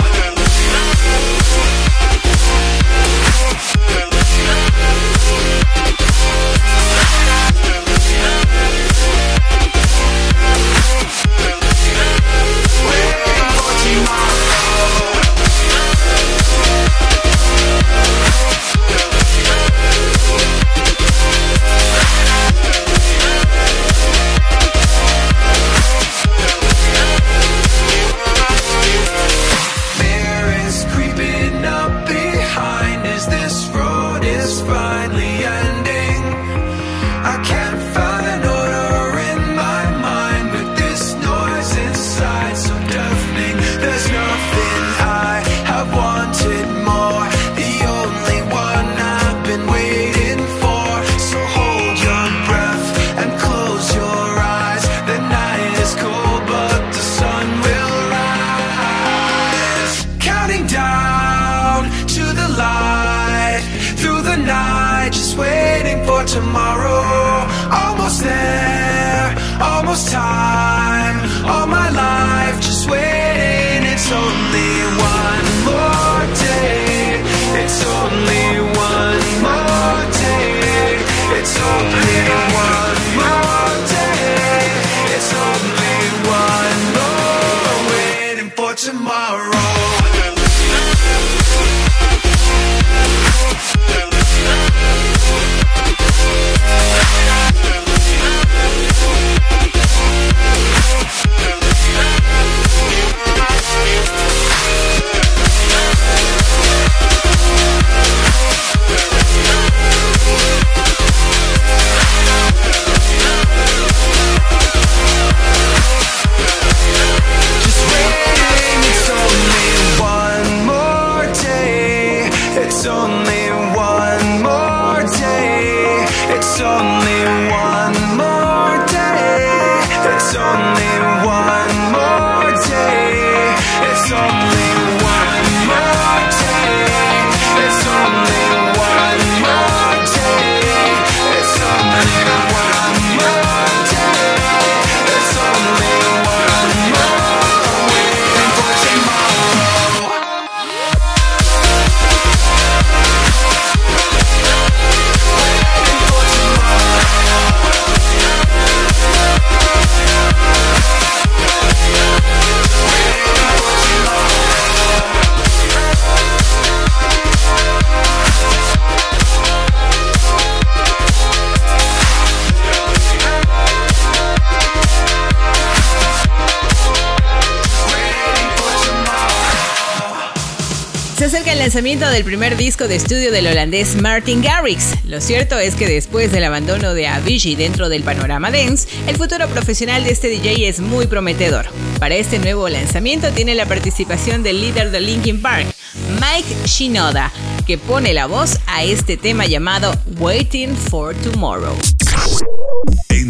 Lanzamiento 181.71 182.09
del 182.09 182.25
primer 182.25 182.57
disco 182.57 182.89
de 182.89 182.97
estudio 182.97 183.31
del 183.31 183.47
holandés 183.47 183.95
Martin 183.95 184.41
Garrix. 184.41 184.93
Lo 185.05 185.21
cierto 185.21 185.57
es 185.57 185.75
que 185.75 185.87
después 185.87 186.29
del 186.33 186.43
abandono 186.43 186.93
de 186.93 187.07
Avicii 187.07 187.55
dentro 187.55 187.87
del 187.87 188.03
panorama 188.03 188.51
dance, 188.51 188.89
el 189.07 189.15
futuro 189.15 189.47
profesional 189.47 190.03
de 190.03 190.11
este 190.11 190.27
DJ 190.27 190.67
es 190.67 190.81
muy 190.81 191.07
prometedor. 191.07 191.67
Para 191.97 192.15
este 192.15 192.39
nuevo 192.39 192.67
lanzamiento 192.67 193.31
tiene 193.31 193.55
la 193.55 193.67
participación 193.67 194.43
del 194.43 194.59
líder 194.59 194.91
de 194.91 194.99
Linkin 194.99 195.41
Park, 195.41 195.73
Mike 196.19 196.67
Shinoda, 196.67 197.31
que 197.65 197.77
pone 197.77 198.13
la 198.13 198.25
voz 198.25 198.57
a 198.67 198.83
este 198.83 199.15
tema 199.15 199.45
llamado 199.45 199.93
Waiting 200.19 200.75
for 200.75 201.15
Tomorrow. 201.15 201.77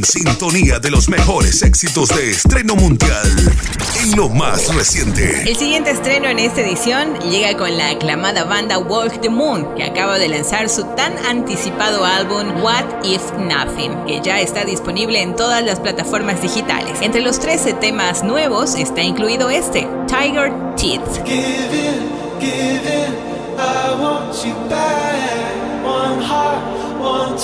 En 0.01 0.05
sintonía 0.05 0.79
de 0.79 0.89
los 0.89 1.09
mejores 1.09 1.61
éxitos 1.61 2.09
de 2.09 2.31
estreno 2.31 2.75
mundial. 2.75 3.53
En 4.01 4.17
lo 4.17 4.29
más 4.29 4.73
reciente. 4.73 5.43
El 5.47 5.55
siguiente 5.55 5.91
estreno 5.91 6.27
en 6.27 6.39
esta 6.39 6.61
edición 6.61 7.19
llega 7.29 7.55
con 7.55 7.77
la 7.77 7.91
aclamada 7.91 8.43
banda 8.45 8.79
Walk 8.79 9.21
the 9.21 9.29
Moon, 9.29 9.75
que 9.75 9.83
acaba 9.83 10.17
de 10.17 10.27
lanzar 10.27 10.69
su 10.69 10.85
tan 10.95 11.15
anticipado 11.23 12.03
álbum 12.03 12.63
What 12.63 13.03
If 13.03 13.21
Nothing, 13.37 14.05
que 14.07 14.21
ya 14.23 14.39
está 14.39 14.65
disponible 14.65 15.21
en 15.21 15.35
todas 15.35 15.63
las 15.63 15.79
plataformas 15.79 16.41
digitales. 16.41 16.97
Entre 17.01 17.21
los 17.21 17.39
13 17.39 17.73
temas 17.73 18.23
nuevos 18.23 18.73
está 18.73 19.03
incluido 19.03 19.51
este, 19.51 19.87
Tiger 20.07 20.51
Teeth. 20.77 21.23
Give 21.25 21.77
in, 21.77 22.39
give 22.39 22.87
in, 22.91 23.13
I 23.55 24.01
want 24.01 24.33
you 24.43 24.55
back. 24.67 25.51
One 25.85 26.21
heart, 26.23 26.99
one 26.99 27.37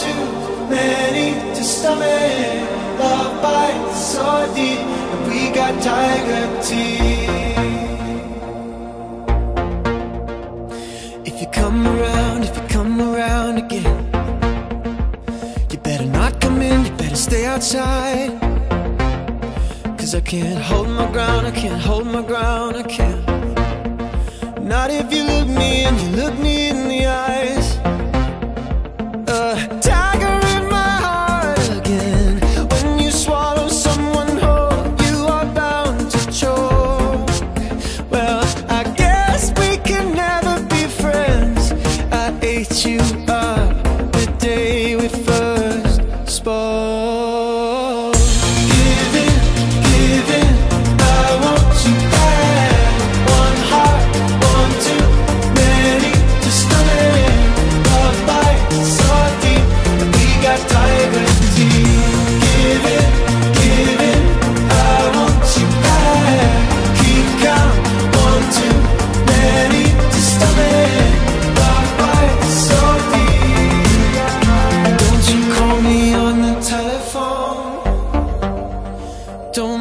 many 0.69 1.33
to 1.55 1.63
stomach. 1.63 2.99
Love 2.99 3.41
bites 3.41 3.99
so 4.13 4.53
deep, 4.55 4.79
and 4.79 5.21
we 5.27 5.49
got 5.55 5.73
tiger 5.81 6.45
teeth. 6.63 7.27
If 11.25 11.41
you 11.41 11.47
come 11.47 11.87
around, 11.87 12.43
if 12.43 12.55
you 12.57 12.63
come 12.67 13.01
around 13.01 13.57
again, 13.57 13.97
you 15.71 15.77
better 15.79 16.05
not 16.05 16.39
come 16.41 16.61
in, 16.61 16.85
you 16.85 16.91
better 16.91 17.15
stay 17.15 17.45
outside. 17.45 18.31
Cause 19.97 20.15
I 20.15 20.21
can't 20.21 20.61
hold 20.61 20.89
my 20.89 21.11
ground, 21.11 21.47
I 21.47 21.51
can't 21.51 21.81
hold 21.81 22.07
my 22.07 22.21
ground, 22.21 22.77
I 22.77 22.83
can't. 22.83 23.25
Not 24.63 24.89
if 24.89 25.11
you 25.13 25.23
look 25.23 25.47
me 25.47 25.83
and 25.85 25.99
you 26.01 26.09
look 26.21 26.37
me 26.39 26.69
in 26.69 26.87
the 26.87 27.05
eyes. 27.05 27.36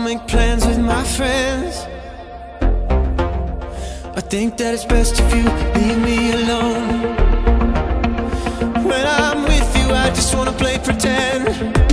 Make 0.07 0.25
plans 0.29 0.64
with 0.64 0.79
my 0.79 1.03
friends. 1.03 1.75
I 4.16 4.21
think 4.21 4.57
that 4.57 4.73
it's 4.73 4.85
best 4.85 5.19
if 5.19 5.35
you 5.35 5.42
leave 5.75 5.99
me 5.99 6.31
alone. 6.31 6.87
When 8.85 9.05
I'm 9.05 9.42
with 9.42 9.69
you, 9.79 9.87
I 10.05 10.11
just 10.11 10.33
wanna 10.37 10.53
play 10.53 10.79
pretend. 10.79 11.86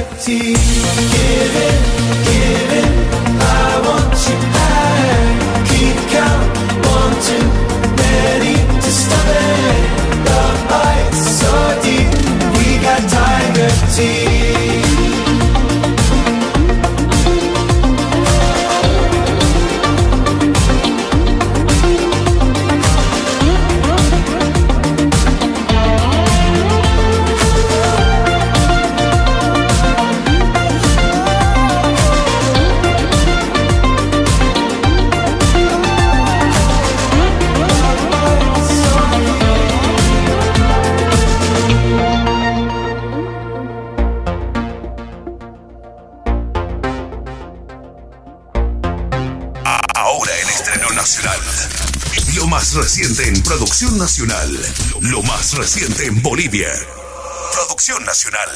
Tiger 0.00 0.16
teeth. 0.20 0.56
Give 1.12 1.56
it, 1.56 1.99
más 55.50 55.58
reciente 55.58 56.06
en 56.06 56.22
Bolivia. 56.22 56.68
Producción 57.52 58.04
nacional. 58.04 58.48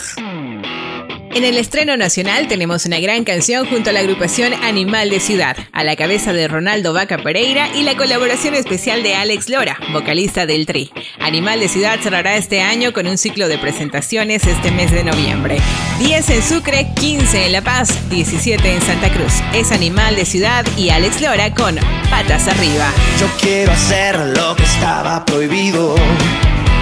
En 1.34 1.45
el 1.45 1.57
estreno 1.57 1.97
nacional 1.97 2.47
tenemos 2.47 2.84
una 2.84 3.01
gran 3.01 3.24
canción 3.24 3.66
junto 3.66 3.90
a 3.90 3.92
la 3.92 4.01
agrupación 4.01 4.55
Animal 4.55 5.11
de 5.11 5.18
Ciudad, 5.18 5.57
a 5.72 5.82
la 5.82 5.97
cabeza 5.97 6.32
de 6.32 6.47
Ronaldo 6.47 6.92
Vaca 6.92 7.18
Pereira 7.18 7.68
y 7.74 7.82
la 7.82 7.97
colaboración 7.97 8.55
especial 8.55 9.03
de 9.03 9.14
Alex 9.14 9.49
Lora, 9.49 9.78
vocalista 9.92 10.47
del 10.47 10.66
Tri. 10.66 10.92
Animal 11.20 11.61
de 11.61 11.68
Ciudad 11.68 11.99
cerrará 12.01 12.36
este 12.36 12.61
año 12.61 12.92
con 12.92 13.07
un 13.07 13.18
ciclo 13.18 13.49
de 13.49 13.59
presentaciones 13.59 14.47
este 14.47 14.70
mes 14.70 14.92
de 14.92 15.05
noviembre. 15.05 15.59
10 15.99 16.30
en 16.30 16.42
Sucre, 16.42 16.88
15 16.95 17.47
en 17.47 17.53
La 17.53 17.62
Paz, 17.62 18.09
17 18.11 18.72
en 18.72 18.82
Santa 18.82 19.12
Cruz. 19.12 19.32
Es 19.55 19.72
Animal 19.72 20.16
de 20.16 20.26
Ciudad 20.26 20.64
y 20.76 20.90
Alex 20.90 21.20
Lora 21.20 21.55
con 21.55 21.76
Patas 22.11 22.47
Arriba. 22.47 22.92
Yo 23.20 23.26
quiero 23.40 23.72
hacer 23.72 24.16
lo 24.36 24.55
que 24.55 24.64
estaba 24.64 25.24
prohibido. 25.24 25.97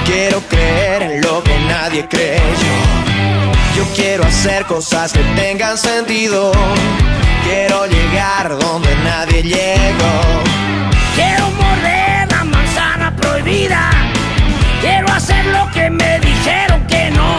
Quiero 0.04 0.40
creer 0.48 1.02
en 1.02 1.20
lo 1.20 1.42
que 1.42 1.58
nadie 1.68 2.06
creyó. 2.08 2.74
Yo 3.76 3.84
quiero 3.94 4.24
hacer 4.24 4.66
cosas 4.66 5.12
que 5.12 5.20
tengan 5.34 5.78
sentido. 5.78 6.52
Quiero 7.44 7.86
llegar 7.86 8.58
donde 8.58 8.94
nadie 9.04 9.42
llegó. 9.42 10.20
Quiero 11.14 11.50
morder 11.50 12.30
la 12.30 12.44
manzana 12.44 13.14
prohibida. 13.16 13.90
Quiero 14.80 15.08
hacer 15.12 15.44
lo 15.46 15.70
que 15.70 15.88
me 15.90 16.20
dijeron 16.20 16.86
que 16.86 17.10
no. 17.10 17.36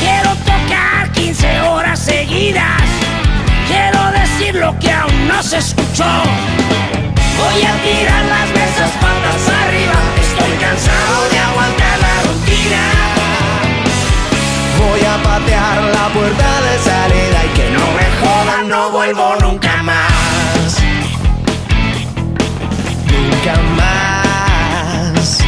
Quiero 0.00 0.30
tocar 0.36 1.10
15 1.12 1.60
horas 1.62 1.98
seguidas. 1.98 2.82
Quiero 3.68 4.10
decir 4.12 4.54
lo 4.54 4.78
que 4.78 4.90
aún 4.90 5.28
no 5.28 5.42
se 5.42 5.58
escuchó. 5.58 6.04
Voy 7.38 7.62
a 7.62 7.72
tirar 7.82 8.24
las 8.24 8.48
mesas 8.50 8.90
patas 9.00 9.48
arriba. 9.64 10.19
Estoy 10.40 10.56
cansado 10.56 11.28
de 11.30 11.38
aguantar 11.38 11.98
la 12.00 12.22
rutina. 12.22 12.82
Voy 14.78 15.00
a 15.00 15.22
patear 15.22 15.82
la 15.82 16.08
puerta 16.14 16.60
de 16.62 16.78
salida 16.78 17.44
y 17.44 17.48
que 17.58 17.70
no 17.70 17.86
me 17.92 18.06
jodan, 18.20 18.68
no 18.68 18.90
vuelvo 18.90 19.36
nunca 19.42 19.82
más. 19.82 20.78
Nunca 23.06 23.54
más. 23.76 25.38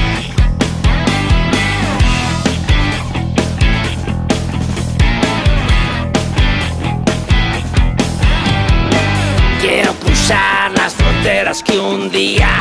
Quiero 9.63 9.95
cruzar 9.95 10.71
las 10.73 10.93
fronteras 10.95 11.63
que 11.63 11.79
un 11.79 12.11
día 12.11 12.59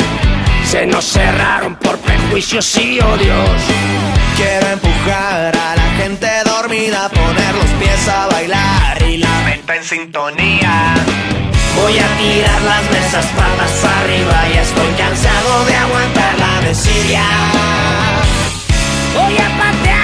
se 0.72 0.86
nos 0.86 1.04
cerraron 1.04 1.76
por 1.76 1.98
prejuicios 1.98 2.78
y 2.78 2.98
odios. 3.02 3.60
Quiero 4.38 4.68
empujar 4.68 5.54
a 5.54 5.76
la 5.76 5.90
gente 5.98 6.30
dormida, 6.46 7.10
poner 7.10 7.54
los 7.56 7.70
pies 7.78 8.08
a 8.08 8.28
bailar 8.28 9.04
y 9.04 9.18
la 9.18 9.42
mente 9.42 9.76
en 9.76 9.84
sintonía. 9.84 10.94
Voy 11.76 12.00
a 12.00 12.08
tirar 12.18 12.62
las 12.62 12.84
mesas 12.90 13.26
patas 13.36 13.84
arriba 13.84 14.48
y 14.54 14.58
estoy 14.60 14.92
cansado 14.98 15.66
de 15.66 15.76
aguantar 15.76 16.40
la 16.40 16.62
desidia. 16.66 17.26
Voy 19.14 19.38
a 19.38 19.50
patear 19.58 20.01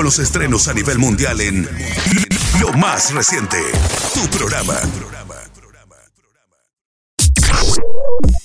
con 0.00 0.06
los 0.06 0.18
estrenos 0.18 0.66
a 0.68 0.72
nivel 0.72 0.98
mundial 0.98 1.38
en 1.42 1.68
Lo 2.58 2.72
más 2.72 3.12
reciente. 3.12 3.58
Tu 4.14 4.26
programa. 4.30 4.80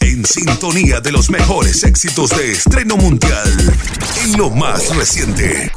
En 0.01 0.25
sintonía 0.25 0.99
de 0.99 1.13
los 1.13 1.29
mejores 1.29 1.85
éxitos 1.85 2.31
de 2.31 2.51
estreno 2.51 2.97
mundial. 2.97 3.49
En 4.21 4.37
lo 4.37 4.49
más 4.49 4.93
reciente. 4.97 5.71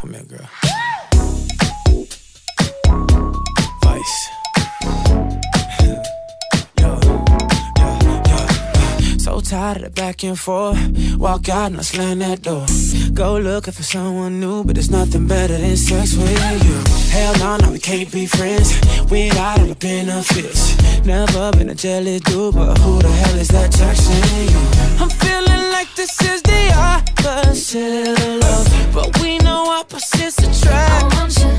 Tired 9.74 9.94
back 9.94 10.24
and 10.24 10.38
forth. 10.38 10.78
Walk 11.18 11.46
out 11.50 11.72
and 11.72 11.80
I 11.80 11.82
slam 11.82 12.20
that 12.20 12.40
door. 12.40 12.64
Go 13.12 13.36
looking 13.36 13.74
for 13.74 13.82
someone 13.82 14.40
new, 14.40 14.64
but 14.64 14.76
there's 14.76 14.90
nothing 14.90 15.26
better 15.26 15.58
than 15.58 15.76
sex 15.76 16.16
with 16.16 16.64
you. 16.64 16.78
Hell 17.12 17.34
no, 17.38 17.56
no, 17.58 17.72
we 17.72 17.78
can't 17.78 18.10
be 18.10 18.24
friends. 18.24 18.72
We 19.10 19.28
got 19.28 19.60
all 19.60 19.66
the 19.66 19.74
benefits. 19.74 20.62
Never 21.04 21.50
been 21.52 21.68
a 21.68 21.74
jealous 21.74 22.22
dude, 22.22 22.54
but 22.54 22.78
who 22.78 22.98
the 23.02 23.10
hell 23.10 23.36
is 23.36 23.48
that 23.48 23.70
texting 23.70 24.50
you? 24.52 25.02
I'm 25.02 25.10
feeling 25.10 25.70
like 25.70 25.94
this 25.96 26.18
is 26.22 26.40
the 26.40 26.72
opposite 26.74 28.08
of 28.08 28.40
love, 28.40 28.94
but 28.94 29.20
we 29.20 29.36
know 29.38 29.68
opposites 29.68 30.38
attract. 30.38 31.08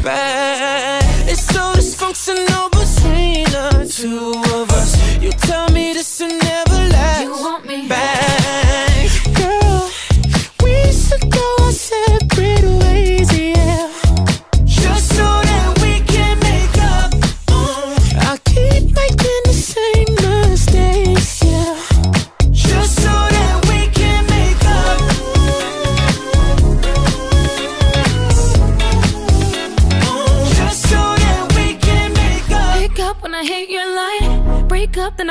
Back. 0.03 1.03
It's 1.28 1.45
so 1.45 1.74
dysfunctional 1.76 2.72
between 2.99 3.43
the 3.45 3.87
two 3.89 4.31
of 4.55 4.71
us. 4.71 5.21
You 5.21 5.31
tell 5.31 5.69
me 5.69 5.93
this 5.93 6.19
will 6.19 6.37
never 6.37 6.79
last. 6.89 7.23
You 7.23 7.31
want 7.31 7.65
me 7.65 7.87
back, 7.87 8.38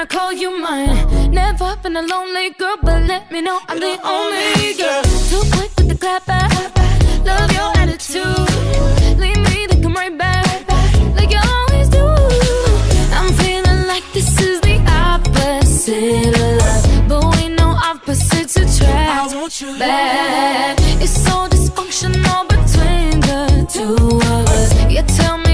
call 0.09 0.33
you 0.33 0.51
mine. 0.59 1.31
Never 1.31 1.77
been 1.83 1.97
a 1.97 2.03
lonely 2.03 2.51
girl, 2.51 2.77
but 2.83 3.03
let 3.03 3.31
me 3.31 3.41
know 3.41 3.59
I'm 3.69 3.79
the 3.79 3.99
only 4.05 4.75
girl. 4.75 5.03
Too 5.31 5.43
quick 5.55 5.71
with 5.77 5.89
the 5.89 5.97
clap 5.97 6.27
back. 6.27 6.51
Love 7.25 7.53
your 7.53 7.71
attitude. 7.83 9.19
Leave 9.19 9.41
me, 9.49 9.67
then 9.69 9.83
come 9.83 9.95
right 9.95 10.17
back. 10.17 10.69
Like 11.17 11.31
you 11.31 11.41
always 11.57 11.89
do. 11.89 12.07
I'm 13.19 13.33
feeling 13.35 13.87
like 13.87 14.05
this 14.13 14.41
is 14.41 14.61
the 14.61 14.77
opposite 14.89 16.35
of 16.39 16.63
love. 16.63 17.09
But 17.09 17.37
we 17.37 17.49
know 17.49 17.71
opposites 17.91 18.57
attract. 18.57 19.35
Bad. 19.79 20.77
It's 21.03 21.17
so 21.25 21.49
dysfunctional 21.49 22.43
between 22.55 23.21
the 23.29 23.67
two 23.73 23.95
of 24.17 24.49
us. 24.57 24.71
You 24.91 25.03
tell 25.03 25.39
me 25.39 25.48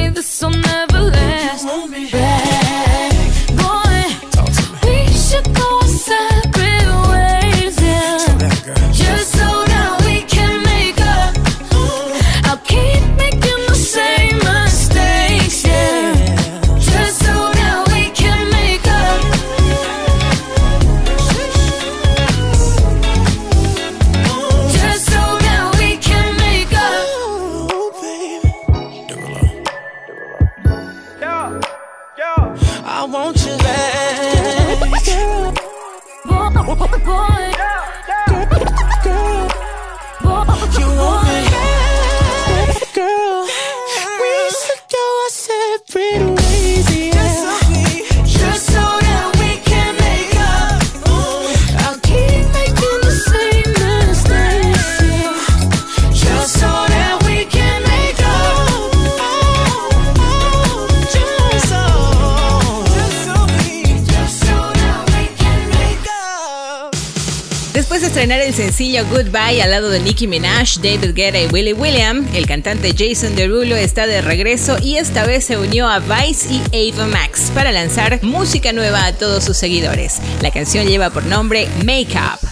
Goodbye 69.02 69.60
al 69.60 69.72
lado 69.72 69.90
de 69.90 69.98
Nicki 69.98 70.28
Minaj, 70.28 70.76
David 70.76 71.14
Guetta 71.14 71.40
y 71.40 71.46
Willie 71.48 71.72
William, 71.72 72.28
el 72.32 72.46
cantante 72.46 72.94
Jason 72.96 73.34
Derulo 73.34 73.74
está 73.74 74.06
de 74.06 74.22
regreso 74.22 74.76
y 74.80 74.98
esta 74.98 75.26
vez 75.26 75.44
se 75.44 75.58
unió 75.58 75.88
a 75.88 75.98
Vice 75.98 76.48
y 76.72 76.92
Ava 76.92 77.06
Max 77.06 77.50
para 77.52 77.72
lanzar 77.72 78.22
música 78.22 78.72
nueva 78.72 79.06
a 79.06 79.12
todos 79.12 79.42
sus 79.42 79.56
seguidores. 79.56 80.20
La 80.42 80.52
canción 80.52 80.86
lleva 80.86 81.10
por 81.10 81.24
nombre 81.24 81.68
Make 81.84 82.14
Up. 82.14 82.48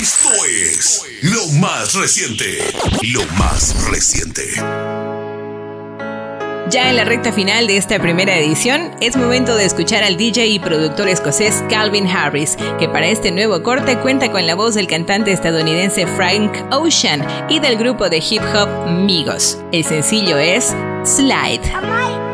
Esto 0.00 0.28
es 0.44 1.02
lo 1.22 1.48
más 1.58 1.94
reciente. 1.94 2.58
Lo 3.02 3.26
más 3.32 3.74
reciente. 3.90 4.44
Ya 6.76 6.90
en 6.90 6.96
la 6.96 7.06
recta 7.06 7.32
final 7.32 7.66
de 7.68 7.78
esta 7.78 7.98
primera 7.98 8.36
edición, 8.36 8.90
es 9.00 9.16
momento 9.16 9.56
de 9.56 9.64
escuchar 9.64 10.04
al 10.04 10.18
DJ 10.18 10.48
y 10.48 10.58
productor 10.58 11.08
escocés 11.08 11.64
Calvin 11.70 12.06
Harris, 12.06 12.58
que 12.78 12.86
para 12.86 13.06
este 13.06 13.32
nuevo 13.32 13.62
corte 13.62 13.96
cuenta 13.96 14.30
con 14.30 14.46
la 14.46 14.54
voz 14.54 14.74
del 14.74 14.86
cantante 14.86 15.32
estadounidense 15.32 16.06
Frank 16.06 16.52
Ocean 16.70 17.26
y 17.48 17.60
del 17.60 17.78
grupo 17.78 18.10
de 18.10 18.18
hip 18.18 18.42
hop 18.54 18.90
Migos. 18.90 19.58
El 19.72 19.84
sencillo 19.84 20.36
es 20.36 20.76
Slide. 21.02 22.25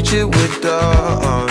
Reach 0.00 0.12
it 0.14 0.24
with 0.24 0.62
the 0.62 0.72
uh, 0.72 1.28
arm. 1.30 1.46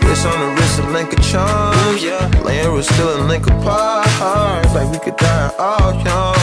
Wrist 0.00 0.26
on 0.26 0.38
the 0.40 0.50
wrist, 0.54 0.78
a 0.78 0.86
link 0.90 1.12
of 1.12 1.20
charms. 1.24 2.02
Yeah, 2.02 2.30
laying 2.44 2.72
was 2.72 2.86
still 2.86 3.20
a 3.20 3.22
link 3.26 3.46
apart. 3.46 4.06
Like 4.74 4.88
we 4.92 4.98
could 4.98 5.16
die 5.16 5.50
all 5.58 5.92
young, 6.04 6.36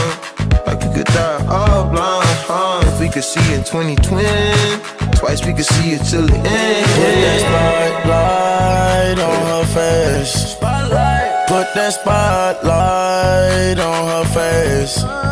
like 0.67 0.79
we 0.83 0.89
could 0.93 1.07
die 1.07 1.45
all 1.47 1.89
blind. 1.89 2.27
Huh? 2.49 2.81
If 2.85 2.99
we 2.99 3.09
could 3.09 3.23
see 3.23 3.53
in 3.53 3.63
2020, 3.63 5.15
twice 5.15 5.45
we 5.45 5.53
could 5.53 5.65
see 5.65 5.93
it 5.93 6.03
till 6.09 6.27
the 6.27 6.35
end. 6.35 6.85
Put 6.99 7.15
that 7.23 7.39
spotlight 7.45 9.19
on 9.29 9.39
her 9.51 9.65
face. 9.73 10.33
Spotlight. 10.51 11.47
Put 11.47 11.67
that 11.75 11.93
spotlight 11.93 13.79
on 13.79 14.01
her 14.13 14.25
face. 14.35 14.97
Oh, 14.99 15.25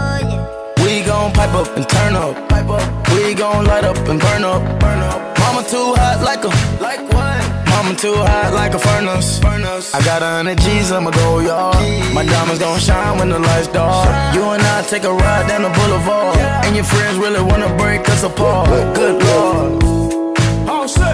We 0.93 1.01
gon' 1.01 1.33
pipe 1.33 1.55
up 1.55 1.75
and 1.75 1.89
turn 1.89 2.13
up. 2.15 2.35
Pipe 2.49 2.69
up. 2.69 3.07
We 3.09 3.33
gon' 3.33 3.65
light 3.65 3.83
up 3.83 3.97
and 3.97 4.19
burn 4.19 4.43
up. 4.43 4.61
Burn 4.79 4.99
up. 4.99 5.39
Mama 5.39 5.63
too 5.67 5.95
hot 5.97 6.21
like 6.21 6.43
a 6.43 6.49
like 6.83 7.01
what? 7.11 7.41
Mama 7.67 7.95
too 7.95 8.13
hot 8.13 8.53
like 8.53 8.75
a 8.75 8.79
furnace. 8.79 9.39
furnace. 9.39 9.91
I 9.91 10.05
got 10.05 10.21
a 10.21 10.27
hundred 10.37 10.59
G's, 10.59 10.91
I'ma 10.91 11.09
go 11.09 11.39
yard. 11.39 11.77
My 12.13 12.23
diamonds 12.23 12.59
gon' 12.59 12.79
shine 12.79 13.17
when 13.17 13.29
the 13.29 13.39
lights 13.39 13.69
dark. 13.69 14.35
You 14.35 14.43
and 14.43 14.61
I 14.61 14.83
take 14.83 15.03
a 15.03 15.11
ride 15.11 15.47
down 15.47 15.63
the 15.63 15.69
boulevard, 15.69 16.37
and 16.37 16.75
your 16.75 16.85
friends 16.85 17.17
really 17.17 17.41
wanna 17.41 17.75
break 17.75 18.07
us 18.09 18.21
apart. 18.21 18.69
Good 18.93 19.23
lord. 19.23 20.22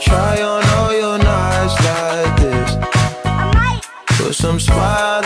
Try 0.00 0.40
on 0.42 0.64
all 0.76 0.92
your 0.92 1.18
nights 1.18 1.74
like 1.84 2.36
this? 2.38 2.76
Put 4.16 4.34
some 4.34 4.60
spotlight 4.60 5.17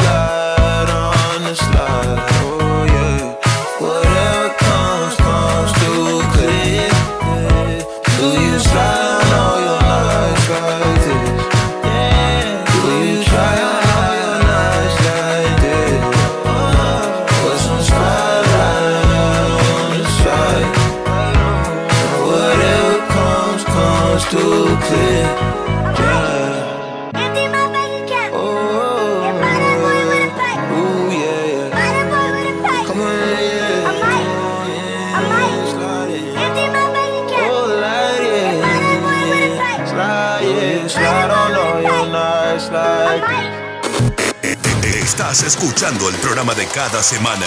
escuchando 45.62 46.08
el 46.08 46.16
programa 46.16 46.54
de 46.54 46.66
cada 46.66 47.04
semana. 47.04 47.46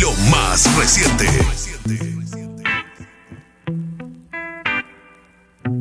Lo 0.00 0.12
más 0.30 0.72
reciente. 0.76 1.26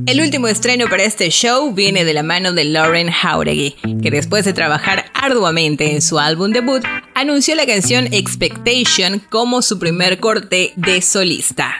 El 0.08 0.20
último 0.20 0.48
estreno 0.48 0.88
para 0.90 1.04
este 1.04 1.30
show 1.30 1.72
viene 1.76 2.06
de 2.06 2.14
la 2.16 2.24
mano 2.24 2.54
de 2.54 2.64
Lauren 2.64 3.12
Jauregui, 3.12 3.76
que 4.02 4.10
después 4.10 4.46
de 4.46 4.54
trabajar 4.54 5.06
arduamente 5.14 5.92
en 5.92 6.02
su 6.02 6.18
álbum 6.18 6.52
debut, 6.52 6.84
anunció 7.14 7.54
la 7.54 7.68
canción 7.68 8.12
Expectation 8.12 9.20
como 9.30 9.62
su 9.62 9.78
primer 9.78 10.20
corte 10.20 10.74
de 10.76 11.04
solista. 11.04 11.76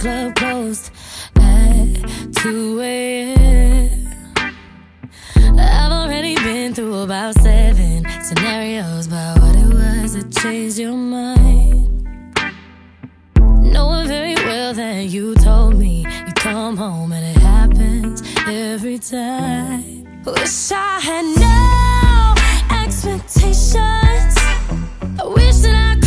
Club 0.00 0.34
closed 0.34 0.90
at 1.36 2.32
2 2.36 2.80
a.m. 2.80 4.14
I've 5.58 5.92
already 5.92 6.36
been 6.36 6.72
through 6.72 7.00
about 7.00 7.34
seven 7.34 8.06
scenarios 8.22 9.08
about 9.08 9.38
what 9.42 9.54
it 9.56 9.74
was 9.74 10.14
that 10.14 10.32
changed 10.40 10.78
your 10.78 10.96
mind. 10.96 11.86
Knowing 13.60 14.08
very 14.08 14.36
well 14.36 14.72
that 14.72 15.04
you 15.04 15.34
told 15.34 15.76
me 15.76 16.06
you 16.26 16.32
come 16.34 16.78
home 16.78 17.12
and 17.12 17.36
it 17.36 17.42
happens 17.42 18.22
every 18.48 18.98
time. 18.98 20.24
Wish 20.24 20.72
I 20.72 20.98
had 21.08 21.26
no 21.46 22.34
expectations. 22.84 24.34
I 25.20 25.26
wish 25.26 25.56
that 25.56 25.74
I 25.74 25.99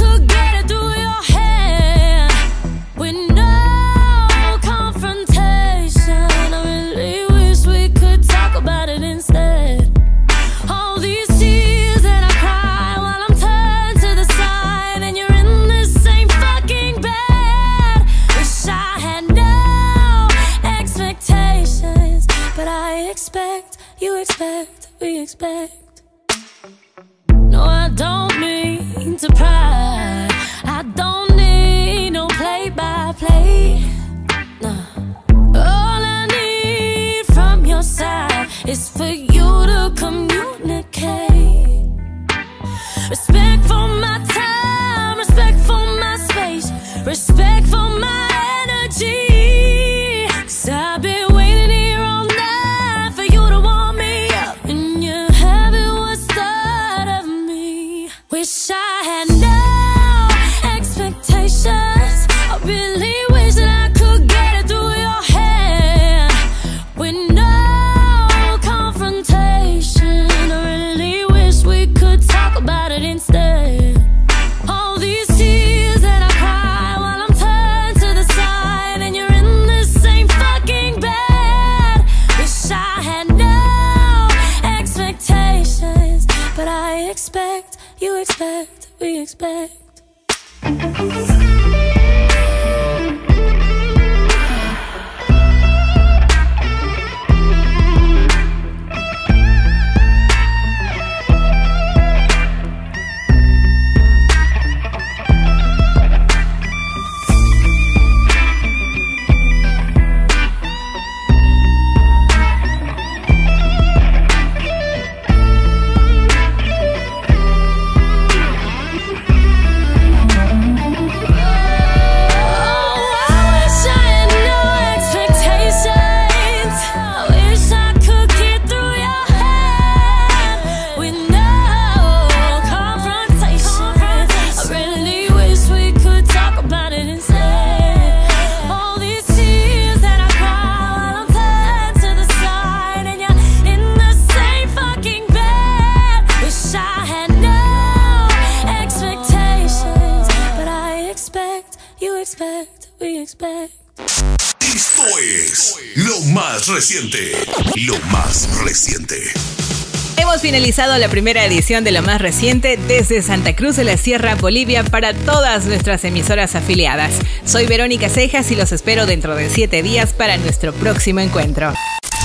La 160.76 161.08
primera 161.08 161.46
edición 161.46 161.84
de 161.84 161.92
lo 161.92 162.02
más 162.02 162.20
reciente 162.20 162.80
desde 162.88 163.22
Santa 163.22 163.56
Cruz 163.56 163.76
de 163.76 163.84
la 163.84 163.96
Sierra, 163.96 164.34
Bolivia, 164.34 164.84
para 164.84 165.14
todas 165.14 165.66
nuestras 165.66 166.04
emisoras 166.04 166.56
afiliadas. 166.56 167.14
Soy 167.46 167.68
Verónica 167.68 168.10
Cejas 168.10 168.50
y 168.50 168.56
los 168.56 168.72
espero 168.72 169.06
dentro 169.06 169.36
de 169.36 169.52
siete 169.52 169.84
días 169.84 170.14
para 170.14 170.36
nuestro 170.38 170.74
próximo 170.74 171.20
encuentro. 171.20 171.76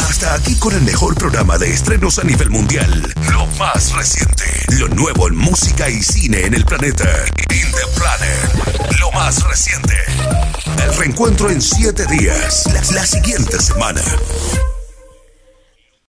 Hasta 0.09 0.33
aquí 0.33 0.57
con 0.57 0.75
el 0.75 0.81
mejor 0.81 1.15
programa 1.15 1.59
de 1.59 1.71
estrenos 1.71 2.19
a 2.19 2.25
nivel 2.25 2.49
mundial. 2.49 3.13
Lo 3.31 3.47
más 3.59 3.93
reciente. 3.93 4.45
Lo 4.79 4.89
nuevo 4.89 5.29
en 5.29 5.37
música 5.37 5.91
y 5.91 6.01
cine 6.03 6.47
en 6.47 6.55
el 6.55 6.65
planeta. 6.65 7.05
In 7.51 7.71
the 7.71 8.01
planet. 8.01 8.99
Lo 8.99 9.13
más 9.13 9.43
reciente. 9.47 9.95
El 10.83 10.97
reencuentro 10.97 11.51
en 11.51 11.61
siete 11.61 12.07
días. 12.07 12.65
La 12.95 13.05
siguiente 13.05 13.61
semana. 13.61 14.01